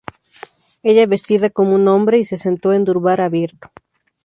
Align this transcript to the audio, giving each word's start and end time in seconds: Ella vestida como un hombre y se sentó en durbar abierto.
Ella 0.81 1.05
vestida 1.05 1.51
como 1.51 1.75
un 1.75 1.87
hombre 1.87 2.17
y 2.17 2.25
se 2.25 2.35
sentó 2.35 2.73
en 2.73 2.85
durbar 2.85 3.21
abierto. 3.21 3.69